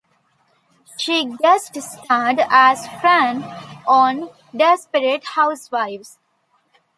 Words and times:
She 0.97 1.25
guest-starred 1.25 2.39
as 2.49 2.87
Fran 2.87 3.43
on 3.87 4.31
"Desperate 4.51 5.23
Housewives". 5.35 6.17